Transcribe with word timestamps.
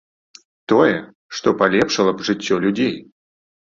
Тое, 0.73 0.95
што 1.41 1.47
палепшыла 1.61 2.11
б 2.19 2.29
жыццё 2.33 2.55
людзей. 2.69 2.95